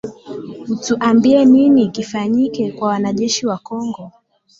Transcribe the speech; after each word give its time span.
utuambie 0.69 1.45
nini 1.45 1.89
kifanyike 1.89 2.71
kwa 2.71 2.87
wanajeshi 2.87 3.47
wa 3.47 3.57
congo 3.57 4.11